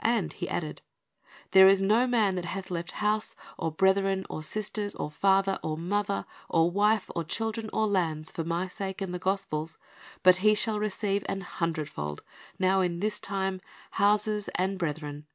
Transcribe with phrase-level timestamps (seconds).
[0.00, 0.80] And He added,
[1.50, 5.76] "There is no man that hath left house, or brethren, or sisters, or father, or
[5.76, 9.76] mother, or wife, or children, or lands, for My sake, and the gospel's,
[10.22, 12.22] but he shall receive an hundred fold
[12.58, 13.60] now in this time,
[13.90, 15.26] houses, and brethren, and 1 Phil.